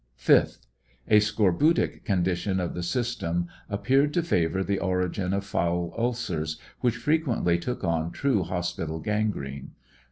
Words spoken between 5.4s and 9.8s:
foul ulcers, which frequently took on true hospital gan grene.